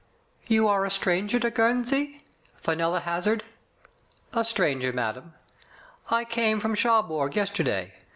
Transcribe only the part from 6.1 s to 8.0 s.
came from Cherbourg yesterday.